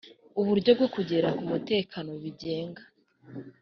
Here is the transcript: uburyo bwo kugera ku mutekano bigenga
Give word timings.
uburyo 0.41 0.71
bwo 0.77 0.87
kugera 0.95 1.27
ku 1.37 1.43
mutekano 1.51 2.11
bigenga 2.23 2.81